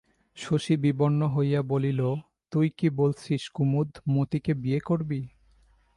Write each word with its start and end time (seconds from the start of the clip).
শশী 0.37 0.75
বিবর্ণ 0.77 1.21
হইয়া 1.27 1.61
বলিল, 1.61 2.01
তুই 2.51 2.67
কী 2.77 2.87
বলছিস 2.89 3.49
কুমুদ, 3.49 3.89
মতিকে 4.09 4.53
বিয়ে 4.53 4.79
করবি? 4.79 5.21